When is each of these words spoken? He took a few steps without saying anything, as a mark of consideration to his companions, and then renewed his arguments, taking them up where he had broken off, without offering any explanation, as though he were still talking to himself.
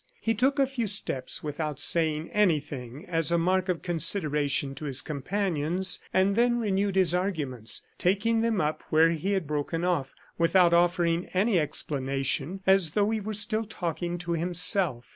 He 0.19 0.33
took 0.33 0.57
a 0.57 0.65
few 0.65 0.87
steps 0.87 1.43
without 1.43 1.79
saying 1.79 2.31
anything, 2.31 3.05
as 3.05 3.31
a 3.31 3.37
mark 3.37 3.69
of 3.69 3.83
consideration 3.83 4.73
to 4.73 4.85
his 4.85 4.99
companions, 4.99 5.99
and 6.11 6.35
then 6.35 6.57
renewed 6.57 6.95
his 6.95 7.13
arguments, 7.13 7.85
taking 7.99 8.41
them 8.41 8.59
up 8.59 8.81
where 8.89 9.11
he 9.11 9.33
had 9.33 9.45
broken 9.45 9.83
off, 9.85 10.15
without 10.39 10.73
offering 10.73 11.27
any 11.35 11.59
explanation, 11.59 12.61
as 12.65 12.93
though 12.93 13.11
he 13.11 13.19
were 13.19 13.35
still 13.35 13.63
talking 13.65 14.17
to 14.17 14.31
himself. 14.31 15.05